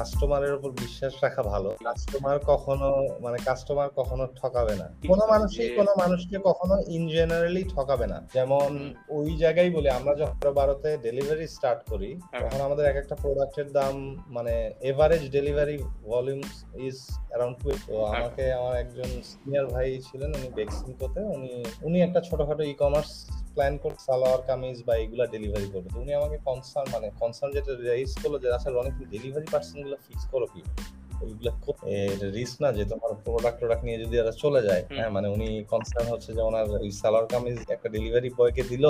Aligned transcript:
কাস্টমারের 0.00 0.52
উপর 0.54 0.70
বিশ্বাস 0.70 1.14
রাখা 1.22 1.42
ভালো। 1.42 1.70
কাস্টমার 1.84 2.38
কখনো 2.46 2.88
মানে 3.20 3.38
কাস্টমার 3.44 3.88
কখনো 3.96 4.24
ঠকাবে 4.26 4.74
না। 4.76 4.86
কোনো 5.08 5.24
মানুষই 5.26 5.68
কোনো 5.76 5.92
মানুষকে 5.98 6.36
কখনো 6.44 6.74
ইন 6.86 7.08
জেনারেলি 7.08 7.64
ঠকাবে 7.64 8.06
না। 8.06 8.18
যেমন 8.34 8.70
ওই 9.08 9.36
জায়গায় 9.36 9.70
বলি 9.70 9.88
আমরা 9.88 10.12
যখন 10.14 10.36
ভারতে 10.54 10.96
ডেলিভারি 10.96 11.46
স্টার্ট 11.46 11.80
করি 11.88 12.10
হ্যাঁ। 12.20 12.40
তখন 12.42 12.60
আমাদের 12.60 12.84
এক 12.86 12.96
একটা 12.96 13.14
প্রোডাক্টের 13.14 13.72
দাম 13.72 13.94
মানে 14.28 14.54
average 14.80 15.30
delivery 15.30 15.76
volume 16.04 16.40
is 16.78 16.96
around 17.28 17.56
two 17.58 17.68
তো 17.88 17.94
আমাকে 18.04 18.52
আমার 18.52 18.74
একজন 18.76 19.08
সিনিয়র 19.22 19.66
ভাই 19.66 19.86
ছিলেন 20.00 20.30
উনি 20.34 20.48
বেক্সিমকোতে 20.54 21.20
উনি 21.20 21.50
উনি 21.82 21.98
একটা 22.02 22.20
ছোটখাটো 22.20 22.62
ই 22.62 22.74
কমার্স 22.74 23.12
প্ল্যান 23.60 23.78
করে 23.78 23.94
সালোয়ার 23.98 24.42
কামিজ 24.46 24.82
বা 24.86 24.96
এগুলা 24.96 25.26
ডেলিভারি 25.26 25.70
করবে। 25.72 26.00
উনি 26.00 26.14
আমাকে 26.14 26.36
কনসার্ন 26.44 26.90
মানে 26.92 27.10
কনসার্ন 27.20 27.52
যেটা 27.52 27.72
রেইজ 27.74 28.16
করল 28.22 28.38
যে 28.38 28.52
আচ্ছা 28.52 28.70
অনেক 28.70 28.92
ডেলিভারি 29.08 29.46
পার্সনগুলো 29.52 29.96
ফিক্স 30.08 30.26
করো 30.26 30.46
কি? 30.46 30.62
ওইগুলা 31.22 31.52
রিস্ক 32.30 32.62
না 32.62 32.72
যে 32.72 32.84
তোমার 32.84 33.14
প্রোডাক্ট 33.24 33.58
প্রোডাক্ট 33.58 33.84
নিয়ে 33.84 33.98
যদি 33.98 34.18
এরা 34.18 34.32
চলে 34.32 34.62
যায়। 34.62 34.84
হ্যাঁ 34.90 35.10
মানে 35.10 35.28
উনি 35.28 35.64
কনসার্ন 35.64 36.12
হচ্ছে 36.12 36.32
যে 36.32 36.40
ওনার 36.40 36.70
ওই 36.70 36.90
সালোয়ার 36.90 37.26
কামিজ 37.26 37.58
একটা 37.68 37.88
ডেলিভারি 37.88 38.30
বয়কে 38.36 38.62
দিল 38.62 38.86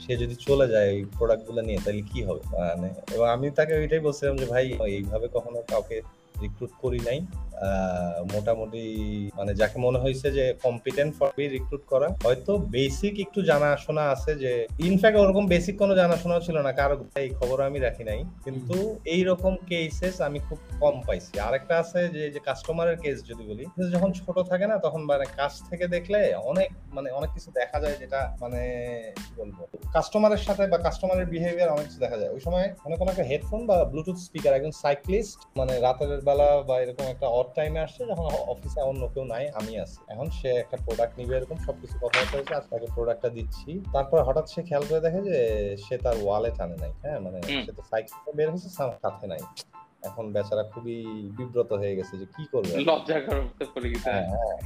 সে 0.00 0.16
যদি 0.16 0.34
চলে 0.34 0.68
যায় 0.68 0.88
এই 0.88 1.04
প্রোডাক্টগুলো 1.04 1.62
নিয়ে 1.62 1.78
তাহলে 1.84 2.02
কি 2.02 2.22
হবে? 2.22 2.40
মানে 2.58 2.94
এবং 3.14 3.28
আমি 3.28 3.50
তাকে 3.50 3.74
ওইটাই 3.74 4.00
বলছিলাম 4.00 4.36
যে 4.36 4.46
ভাই 4.46 4.72
এইভাবে 4.86 5.28
কখনো 5.32 5.62
কাউকে 5.68 6.02
রিক্রুট 6.42 6.70
করি 6.78 6.98
নাই। 6.98 7.20
মোটামুটি 8.34 8.84
মানে 9.38 9.52
যাকে 9.60 9.76
মনে 9.86 9.98
হয়েছে 10.04 10.26
যে 10.38 10.44
কম্পিটেন্ট 10.66 11.10
ফর 11.18 11.28
বি 11.38 11.44
রিক্রুট 11.56 11.84
করা, 11.92 12.08
হয়তো 12.24 12.52
বেসিক 12.76 13.14
একটু 13.24 13.40
জানাশোনা 13.50 14.04
আছে 14.14 14.32
যে 14.42 14.52
ইনফ্যাক্ট 14.88 15.18
ওরকম 15.22 15.44
বেসিক 15.52 15.74
কোনো 15.82 15.92
জানাশোনা 16.00 16.36
ছিল 16.46 16.56
না, 16.66 16.70
কারও 16.80 16.96
এই 17.22 17.30
খবর 17.38 17.58
আমি 17.68 17.78
রাখি 17.86 18.04
নাই, 18.10 18.20
কিন্তু 18.44 18.76
এই 19.14 19.22
রকম 19.30 19.52
কেসেস 19.70 20.16
আমি 20.28 20.38
খুব 20.48 20.58
কম 20.82 20.94
পাইছি। 21.06 21.32
আরেকটা 21.46 21.74
আছে 21.82 22.00
যে 22.14 22.22
যে 22.34 22.40
কাস্টমারের 22.48 22.96
কেস 23.04 23.16
যদি 23.30 23.42
বলি 23.50 23.64
যখন 23.94 24.10
ছোট 24.20 24.36
থাকে 24.50 24.66
না, 24.70 24.76
তখন 24.84 25.00
মানে 25.10 25.26
কাছ 25.38 25.52
থেকে 25.68 25.84
দেখলে 25.94 26.20
অনেক 26.50 26.70
মানে 26.96 27.08
অনেক 27.18 27.30
কিছু 27.36 27.48
দেখা 27.60 27.78
যায় 27.84 27.96
যেটা 28.02 28.20
মানে 28.42 28.60
কি 29.24 29.32
বলব 29.40 29.58
কাস্টমারের 29.96 30.42
সাথে 30.46 30.62
বা 30.72 30.78
কাস্টমারের 30.86 31.26
বিহেভিয়ার 31.34 31.74
অনেক 31.74 31.84
কিছু 31.88 32.00
দেখা 32.04 32.18
যায়। 32.20 32.30
ওই 32.36 32.40
সময় 32.46 32.66
মানে 32.84 32.94
কোনো 33.00 33.10
একটা 33.12 33.26
হেডফোন 33.30 33.60
বা 33.70 33.76
ব্লুটুথ 33.92 34.18
স্পিকার 34.26 34.56
একজন 34.58 34.74
সাইক্লিস্ট 34.82 35.38
মানে 35.58 35.72
রাতের 35.86 36.20
বেলা 36.28 36.48
বা 36.68 36.74
এরকম 36.84 37.06
একটা 37.14 37.26
অড 37.46 37.54
টাইমে 37.54 37.80
আসছে 37.80 38.06
যখন 38.06 38.24
অফিসে 38.24 38.80
অন্য 38.80 39.06
কেউ 39.06 39.24
নাই 39.24 39.48
আমি 39.54 39.78
আছি। 39.78 40.00
এখন 40.08 40.30
সে 40.30 40.48
একটা 40.48 40.76
প্রোডাক্ট 40.76 41.18
নিবে 41.18 41.36
এরকম 41.36 41.56
সবকিছু 41.66 41.98
কথা 42.02 42.18
হয়েছে 42.32 42.54
আজ 42.54 42.64
তাকে 42.70 42.86
প্রোডাক্টটা 42.94 43.28
দিচ্ছি। 43.28 43.80
তারপর 43.92 44.22
হঠাৎ 44.22 44.48
সে 44.48 44.62
খেয়াল 44.62 44.84
করে 44.88 45.00
দেখে 45.00 45.20
যে 45.22 45.36
সে 45.76 45.98
তার 45.98 46.16
ওয়ালেট 46.22 46.60
আনে 46.60 46.76
নাই 46.76 46.92
হ্যাঁ? 47.02 47.18
মানে 47.20 47.38
সে 47.66 47.72
তো 47.72 47.82
সাইকেল 47.90 48.32
বের 48.36 48.50
হয়েছে 48.50 48.68
সাথে 48.68 49.26
নাই। 49.26 49.40
এখন 50.02 50.32
বেচারা 50.32 50.62
খুবই 50.62 50.96
বিব্রত 51.38 51.72
হয়ে 51.72 51.96
গেছে 51.96 52.18
যে 52.18 52.26
কি 52.36 52.46
করবে? 52.52 52.74
লজ্জা 52.78 53.20
খারাপ 53.20 53.46
করে 53.74 53.90
গেছে। 53.90 54.10
হ্যাঁ 54.10 54.26
হ্যাঁ। 54.28 54.56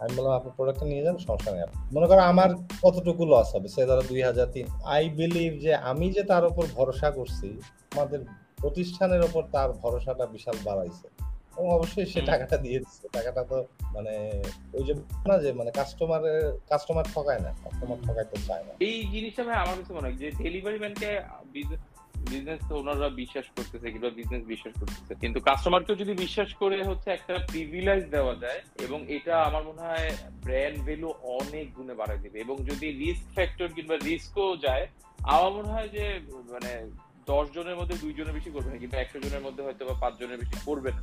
আমি 0.00 0.16
বললাম 0.16 0.32
আপনি 0.32 0.50
প্রোডাক্টটা 0.56 0.86
নিয়ে 0.86 1.02
যান 1.02 1.18
সমস্যা 1.18 1.50
নেই। 1.50 1.62
মনে 1.94 2.06
করো 2.06 2.20
আমার 2.20 2.50
কতটুকু 2.82 3.26
লস 3.26 3.54
হবে? 3.54 3.68
সে 3.68 3.86
ধরো 3.86 4.02
দুই 4.02 4.22
হাজার 4.22 4.46
তিন। 4.46 4.66
আই 4.84 5.08
বিলিভ 5.08 5.52
যে 5.60 5.74
আমি 5.74 6.10
যে 6.10 6.22
তার 6.22 6.44
উপর 6.44 6.64
ভরসা 6.74 7.10
করছি 7.10 7.60
আমাদের 7.94 8.20
প্রতিষ্ঠানের 8.60 9.22
উপর 9.22 9.42
তার 9.52 9.72
ভরসাটা 9.72 10.26
বিশাল 10.26 10.56
বাড়াইছে। 10.64 11.08
এবং 11.56 11.68
অবশ্যই 11.70 12.08
সে 12.12 12.20
টাকাটা 12.22 12.56
দিয়ে 12.56 12.78
দিচ্ছে। 12.78 13.06
টাকাটা 13.12 13.42
তো 13.44 13.58
মানে 13.94 14.14
ওই 14.76 14.82
যে 14.88 14.94
না 15.28 15.36
যে 15.38 15.50
মানে 15.52 15.70
কাস্টমারের 15.70 16.42
কাস্টমার 16.68 17.10
ঠকায় 17.14 17.40
না 17.40 17.50
কাস্টমার 17.64 17.98
ঠকাইতে 18.06 18.36
চায় 18.48 18.64
না। 18.68 18.72
এই 18.80 18.98
জিনিসটা 19.14 19.42
ভাই 19.44 19.56
আমার 19.56 19.76
কাছে 19.78 19.92
মনে 19.92 20.06
হয় 20.08 20.18
যে 20.22 20.28
ডেলিভারি 20.44 20.78
ম্যানকে 20.78 21.10
বিজনেস 22.24 22.60
ওনাররা 22.72 23.08
বিশ্বাস 23.22 23.46
করতেছে 23.56 23.86
কিংবা 23.92 24.10
বিজনেস 24.10 24.42
বিশ্বাস 24.52 24.74
করতেছে। 24.80 25.12
কিন্তু 25.14 25.38
কাস্টমারকেও 25.40 26.00
যদি 26.02 26.12
বিশ্বাস 26.14 26.50
করে 26.54 26.84
হচ্ছে 26.84 27.08
একটা 27.10 27.34
প্রিভিলেজ 27.50 28.02
দেওয়া 28.10 28.34
যায় 28.34 28.60
এবং 28.82 28.98
এটা 29.08 29.34
আমার 29.42 29.62
মনে 29.64 29.82
হয় 29.82 30.08
ব্র্যান্ড 30.44 30.78
ভ্যালু 30.84 31.08
অনেক 31.38 31.66
গুণে 31.76 31.94
বাড়ায় 31.94 32.18
দিবে। 32.18 32.36
এবং 32.40 32.56
যদি 32.70 32.86
রিস্ক 32.92 33.24
ফ্যাক্টর 33.34 33.68
কিংবা 33.68 33.96
রিস্কও 33.96 34.56
যায় 34.56 34.84
আমার 35.34 35.50
মনে 35.52 35.70
হয় 35.74 35.88
যে 35.88 36.04
মানে 36.52 36.72
দশ 37.26 37.46
জনের 37.54 37.76
মধ্যে 37.76 37.96
দুই 38.00 38.12
জনের 38.12 38.32
বেশি 38.32 38.50
করবে 38.50 38.70
না 38.70 38.78
কিন্তু 38.78 38.96
একশো 38.96 39.18
জনের 39.20 39.42
মধ্যে 39.46 39.62
হয়তো 39.62 39.82
বা 39.86 39.94
পাঁচ 40.00 40.14
জনের 40.20 40.38
বেশি 40.38 40.56
করবে 40.66 40.90
না। 40.96 41.02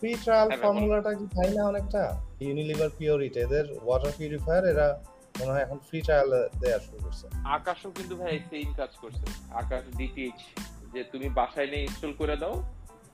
ফ্রি 0.00 0.14
ট্রায়াল 0.24 0.48
ফর্মুলাটা 0.62 1.12
কি 1.14 1.26
না 1.56 1.62
অনেকটা? 1.64 2.02
ইউনিলিভার 2.40 2.90
পিওরিটি 2.98 3.40
এদের 3.40 3.64
ওয়াটার 3.82 4.12
পিউরিফায়ার 4.18 4.64
এরা 4.64 4.86
মনে 5.40 5.52
হয় 5.52 5.62
এখন 5.62 5.78
ফ্রি 5.88 6.00
ট্রায়াল 6.00 6.30
দেওয়া 6.60 6.78
শুরু 6.78 6.98
করছে। 7.04 7.26
আকাশও 7.44 7.90
কিন্তু 7.90 8.16
ভাই 8.16 8.38
সেম 8.50 8.68
কাজ 8.76 8.92
করছে। 9.00 9.24
আকাশ 9.54 9.82
ডিটিএইচ 9.96 10.40
যে 10.92 11.04
তুমি 11.04 11.28
বাসায় 11.28 11.66
নিয়ে 11.66 11.82
ইনস্টল 11.82 12.12
করে 12.12 12.36
দাও। 12.36 12.54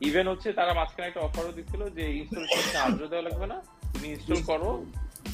ইভেন 0.00 0.28
হচ্ছে 0.28 0.52
তারা 0.52 0.74
মাঝখানে 0.74 1.08
একটা 1.08 1.20
অফারও 1.20 1.52
দিচ্ছিল 1.52 1.82
যে 1.90 2.04
ইনস্টলেশন 2.16 2.64
চার্জও 2.72 3.06
দেওয়া 3.06 3.26
লাগবে 3.28 3.46
না। 3.46 3.62
তুমি 3.92 4.08
ইনস্টল 4.08 4.40
করো 4.46 4.70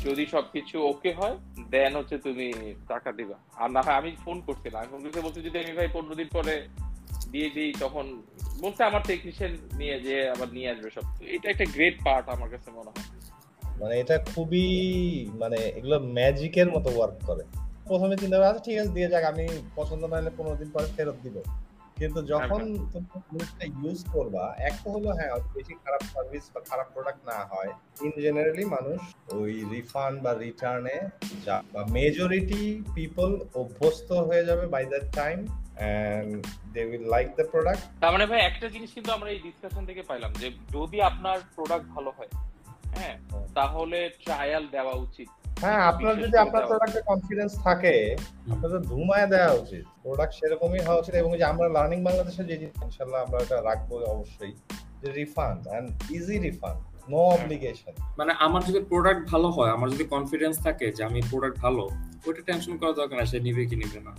যদি 0.04 0.26
সবকিছু 0.26 0.76
ওকে 0.82 1.12
হয় 1.12 1.36
দেন 1.70 1.96
হচ্ছে 1.96 2.18
তুমি 2.18 2.46
টাকা 2.88 3.12
দিবা। 3.12 3.34
আর 3.54 3.70
না 3.70 3.80
হয় 3.80 3.94
আমি 3.94 4.10
ফোন 4.24 4.40
করছিলাম। 4.40 4.78
আমি 4.82 4.90
ফোন 4.90 5.02
করতে 5.02 5.20
বলছি 5.20 5.40
যদি 5.42 5.58
আমি 5.58 5.72
ভাই 5.72 5.88
পনেরো 5.92 6.14
দিন 6.14 6.28
পরে 6.32 6.54
দিয়ে 7.30 7.50
দিই 7.50 7.72
তখন 7.80 8.22
বলছে 8.60 8.84
আমার 8.84 9.02
টেকনিশিয়ান 9.06 9.58
নিয়ে 9.76 10.00
যে 10.00 10.28
আবার 10.28 10.48
নিয়ে 10.52 10.70
আসবে 10.70 10.90
সব। 10.90 11.04
এটা 11.26 11.50
একটা 11.50 11.64
গ্রেট 11.64 11.96
পার্ট 12.04 12.28
আমার 12.28 12.48
কাছে 12.50 12.70
মনে 12.70 12.90
হয়। 12.90 13.06
মানে 13.80 14.00
এটা 14.00 14.18
খুবই 14.34 14.66
মানে 15.32 15.56
এগুলো 15.56 16.00
ম্যাজিকের 16.00 16.70
মতো 16.70 16.90
ওয়ার্ক 16.96 17.18
করে। 17.26 17.44
প্রথমে 17.88 18.16
চিন্তা 18.16 18.36
করা 18.38 18.48
আচ্ছা 18.48 18.64
ঠিক 18.64 18.78
আছে 18.78 18.92
দিয়ে 18.92 19.08
যাক 19.08 19.24
আমি 19.24 19.48
পছন্দ 19.76 20.04
না 20.04 20.16
হলে 20.16 20.30
পনেরো 20.36 20.56
দিন 20.56 20.70
পরে 20.70 20.86
ফেরত 20.96 21.14
দিব। 21.22 21.42
কিন্তু 21.98 22.22
যখন 22.22 22.60
তুমি 22.92 23.20
জিনিসটা 23.30 23.64
ইউজ 23.64 24.04
করবা 24.12 24.54
এক 24.58 24.74
তো 24.84 24.90
হলো 24.90 25.08
হ্যাঁ 25.10 25.30
বেশি 25.54 25.74
খারাপ 25.84 26.02
সার্ভিস 26.14 26.50
বা 26.54 26.60
খারাপ 26.60 26.86
প্রোডাক্ট 26.94 27.26
না 27.26 27.38
হয়। 27.52 27.72
ইন 28.02 28.12
জেনারেলি 28.22 28.64
মানুষ 28.64 29.00
ওই 29.32 29.64
রিফান্ড 29.72 30.22
বা 30.22 30.34
রিটার্নে 30.34 31.08
যা 31.46 31.62
বা 31.72 31.84
মেজরিটি 31.86 32.82
পিপল 32.94 33.40
অভ্যস্ত 33.54 34.12
হয়ে 34.12 34.44
যাবে 34.44 34.66
by 34.66 34.84
that 34.84 35.06
time 35.14 35.38
and 35.76 36.30
they 36.74 36.80
will 36.84 37.06
like 37.14 37.28
the 37.38 37.44
product 37.52 37.82
তার 38.02 38.12
মানে 38.12 38.24
ভাই 38.26 38.40
একটা 38.40 38.66
জিনিস 38.68 38.90
কিন্তু 38.96 39.10
আমরা 39.12 39.28
এই 39.30 39.40
ডিসকাশন 39.46 39.82
থেকে 39.86 40.02
পাইলাম 40.02 40.30
যে 40.40 40.48
যদি 40.72 40.98
আপনার 41.00 41.38
প্রোডাক্ট 41.56 41.86
ভালো 41.94 42.10
হয় 42.18 42.30
হ্যাঁ 42.96 43.16
তাহলে 43.54 43.98
ট্রায়াল 44.24 44.64
দেওয়া 44.76 44.94
উচিত। 45.06 45.28
হ্যাঁ 45.62 45.80
আপনার 45.90 46.14
যদি 46.16 46.36
আপনার 46.36 46.62
প্রোডাক্টে 46.70 47.00
কনফিডেন্স 47.10 47.52
থাকে 47.66 47.94
আপনার 48.52 48.82
ধুমায় 48.90 49.26
দেওয়া 49.26 49.52
উচিত। 49.52 49.84
প্রোডাক্ট 50.02 50.32
সেরকমই 50.34 50.82
হওয়া 50.86 51.00
উচিত 51.00 51.14
এবং 51.14 51.30
যে 51.36 51.44
আমরা 51.44 51.66
লার্নিং 51.68 51.98
বাংলাদেশে 52.02 52.42
যে 52.44 52.56
জিনিস 52.60 52.76
ইনশাল্লাহ 52.86 53.20
আমরা 53.26 53.38
এটা 53.40 53.56
রাখব 53.62 53.90
অবশ্যই 54.14 54.52
যে 55.02 55.08
refund 55.12 55.62
and 55.68 55.88
easy 56.10 56.36
refund 56.38 56.80
no 57.08 57.20
obligation 57.36 57.94
মানে 58.18 58.32
আমার 58.46 58.62
যদি 58.62 58.80
প্রোডাক্ট 58.90 59.22
ভালো 59.30 59.48
হয় 59.50 59.70
আমার 59.70 59.88
যদি 59.90 60.04
কনফিডেন্স 60.04 60.56
থাকে 60.64 60.86
যে 60.92 61.02
আমি 61.04 61.20
প্রোডাক্ট 61.30 61.56
ভালো 61.60 61.84
ওইটা 62.26 62.42
টেনশন 62.42 62.76
করা 62.76 62.92
দরকার 62.92 63.18
না 63.18 63.24
সে 63.24 63.40
নিবে 63.40 63.66
কি 63.66 63.76
নিবে 63.76 64.00
না। 64.00 64.12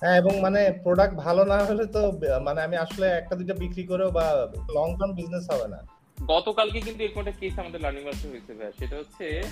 হ্যাঁ 0.00 0.16
এবং 0.16 0.40
মানে 0.40 0.60
প্রোডাক্ট 0.82 1.14
ভালো 1.14 1.44
না 1.44 1.58
হলে 1.64 1.86
তো 1.86 2.12
মানে 2.44 2.62
আমি 2.62 2.76
আসলে 2.76 3.06
একটা 3.06 3.36
দুইটা 3.36 3.54
বিক্রি 3.54 3.84
করেও 3.84 4.10
বা 4.10 4.52
লং 4.74 4.88
টার্ম 4.98 5.12
বিজনেস 5.14 5.50
হবে 5.50 5.68
না। 5.68 5.78
গতকালকে 6.26 6.80
কিন্তু 6.80 7.04
এরকম 7.04 7.20
একটা 7.20 7.32
কেস 7.32 7.58
আমাদের 7.58 7.80
লার্নিং 7.80 8.02
ক্লাসে 8.02 8.28
হয়েছে 8.28 8.54
ভাই 8.54 8.72
সেটা 8.78 8.96
হচ্ছে 8.96 9.42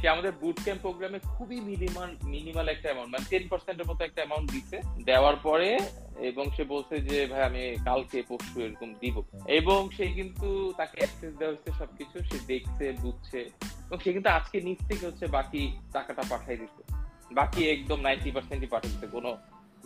সে 0.00 0.08
আমাদের 0.08 0.32
বুট 0.40 0.58
ক্যাম্প 0.62 0.80
প্রোগ্রামে 0.80 1.18
খুবই 1.18 1.60
মিনিমাল 1.60 2.10
মিনিমাল 2.24 2.68
একটা 2.68 2.82
অ্যামাউন্ট 2.82 3.12
মানে 3.12 3.26
টেন 3.30 3.48
পার্সেন্টের 3.48 3.86
মতো 3.88 4.04
একটা 4.04 4.20
অ্যামাউন্ট 4.22 4.50
দিছে। 4.52 4.80
দেওয়ার 5.04 5.36
পরে 5.36 5.78
এবং 6.18 6.50
সে 6.56 6.64
বলছে 6.64 7.00
যে 7.00 7.26
ভাই 7.26 7.42
আমি 7.42 7.76
কালকে 7.84 8.22
পরশু 8.28 8.60
এরকম 8.60 8.94
দিব। 9.00 9.22
এবং 9.48 9.90
সে 9.90 10.06
কিন্তু 10.06 10.72
তাকে 10.76 10.96
অ্যাক্সেস 10.98 11.32
দেওয়া 11.36 11.54
হচ্ছে 11.54 11.70
সবকিছু 11.78 12.24
সে 12.24 12.38
দেখছে 12.46 12.92
বুঝছে। 13.00 13.40
এবং 13.88 13.98
সে 13.98 14.12
কিন্তু 14.12 14.30
আজকে 14.30 14.60
নিচ 14.60 14.80
থেকে 14.88 15.06
হচ্ছে 15.06 15.26
বাকি 15.26 15.62
টাকাটা 15.92 16.22
পাঠাই 16.30 16.56
দিচ্ছে 16.56 17.01
বাকি 17.34 17.70
একদম 17.70 18.00
নাইনটি 18.00 18.30
পার্সেন্টই 18.30 18.66
পাঠিয়ে 18.66 19.06
কোনো 19.06 19.36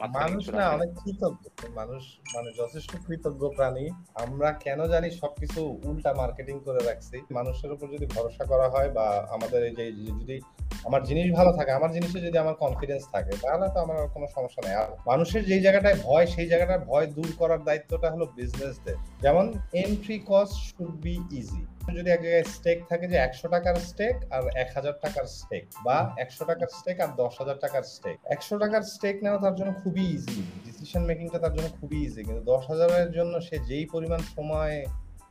মানুষ 0.08 0.48
না 0.48 0.70
অনেক 0.70 0.90
কৃতজ্ঞ। 1.04 1.69
মানুষ 1.75 2.02
মানে 2.34 2.50
যথেষ্ট 2.58 2.96
কৃতজ্ঞ 3.06 3.48
প্রাণী। 3.56 3.88
আমরা 4.14 4.52
কেন 4.52 4.87
জানি 4.87 5.10
সবকিছু 5.10 5.81
উল্টা 5.84 6.12
মার্কেটিং 6.12 6.60
করে 6.64 6.84
রাখছি। 6.84 7.22
মানুষের 7.31 7.72
উপর 7.72 7.87
যদি 7.87 8.06
ভরসা 8.06 8.44
করা 8.44 8.69
হয় 8.69 8.90
বা 8.90 9.26
আমাদের 9.31 9.64
এই 9.64 9.75
যে 9.75 9.93
যে 9.93 10.06
যদি 10.06 10.40
আমার 10.88 11.02
জিনিস 11.08 11.26
ভালো 11.38 11.50
থাকে, 11.58 11.70
আমার 11.78 11.90
জিনিসে 11.96 12.18
যদি 12.26 12.36
আমার 12.44 12.56
কনফিডেন্স 12.64 13.02
থাকে, 13.14 13.32
তাহলে 13.44 13.66
তো 13.74 13.78
আমার 13.84 13.96
কোনো 14.14 14.26
সমস্যা 14.36 14.60
নেই। 14.64 14.74
আর 14.82 14.88
মানুষের 15.10 15.42
যেই 15.48 15.62
জায়গাটায় 15.66 15.98
ভয়, 16.06 16.26
সেই 16.34 16.46
জায়গাটায় 16.52 16.82
ভয় 16.90 17.06
দূর 17.16 17.30
করার 17.40 17.60
দায়িত্বটা 17.68 18.08
হলো 18.14 18.24
বিজনেসদের 18.36 18.96
যেমন 19.24 19.44
entry 19.82 20.16
cost 20.30 20.56
should 20.66 20.94
be 21.04 21.14
easy 21.40 21.62
যদি 21.96 22.10
এক 22.10 22.20
জায়গায় 22.24 22.46
স্টেক 22.56 22.78
থাকে 22.90 23.06
যে 23.12 23.16
একশো 23.18 23.46
টাকার 23.54 23.76
স্টেক 23.90 24.16
আর 24.34 24.42
এক 24.62 24.68
হাজার 24.76 24.94
টাকার 25.04 25.26
স্টেক 25.38 25.64
বা 25.86 25.96
একশো 26.22 26.42
টাকার 26.50 26.70
স্টেক 26.78 26.96
আর 27.04 27.10
দশ 27.22 27.32
হাজার 27.40 27.56
টাকার 27.64 27.84
স্টেক 27.94 28.16
একশো 28.34 28.54
টাকার 28.62 28.82
স্টেক 28.94 29.16
নেওয়া 29.24 29.38
তার 29.44 29.54
জন্য 29.58 29.70
খুবই 29.82 30.04
ইজি 30.16 30.40
ডিসিশন 30.66 31.02
মেকিংটা 31.10 31.38
তার 31.44 31.52
জন্য 31.56 31.68
খুবই 31.78 31.98
ইজি 32.06 32.20
কিন্তু 32.26 32.42
দশ 32.52 32.62
হাজারের 32.70 33.10
জন্য 33.16 33.34
সে 33.48 33.56
যেই 33.68 33.86
পরিমাণ 33.94 34.20
সময় 34.36 34.76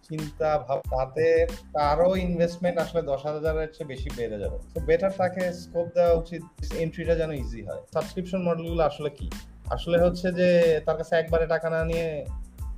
চিন্তা 0.09 0.57
ভাব, 0.57 0.79
তাতে 0.79 1.47
তারও 1.73 2.15
ইনভেস্টমেন্ট 2.15 2.79
আসলে 2.79 3.01
দশ 3.01 3.25
হাজারের 3.25 3.67
চেয়ে 3.67 3.87
বেশি 3.87 4.09
বেড়ে 4.17 4.39
যাবে। 4.39 4.57
তো 4.73 4.79
বেটার 4.81 5.11
তাকে 5.11 5.53
স্কোপ 5.53 5.87
দেওয়া 5.93 6.13
উচিত 6.13 6.41
এন্ট্রিটা 6.73 7.15
যেন 7.15 7.31
ইজি 7.31 7.65
হয়। 7.65 7.81
সাবস্ক্রিপশন 7.93 8.41
মডেলগুলো 8.43 8.83
আসলে 8.83 9.09
কি? 9.09 9.31
আসলে 9.65 9.97
হচ্ছে 9.97 10.31
যে 10.31 10.79
তার 10.85 10.97
কাছে 10.97 11.15
একবারে 11.15 11.47
টাকা 11.47 11.69
না 11.69 11.85
নিয়ে 11.85 12.25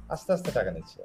আস্তে 0.09 0.33
আস্তে 0.33 0.51
টাকা 0.51 0.71
নিচ্ছে। 0.71 1.03